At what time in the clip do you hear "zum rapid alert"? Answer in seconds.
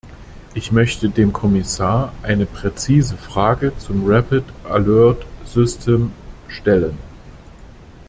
3.77-5.23